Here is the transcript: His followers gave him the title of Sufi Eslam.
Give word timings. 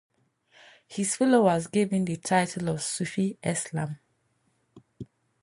His 0.87 1.15
followers 1.15 1.67
gave 1.67 1.91
him 1.91 2.05
the 2.05 2.17
title 2.17 2.69
of 2.71 2.81
Sufi 2.81 3.37
Eslam. 3.43 3.99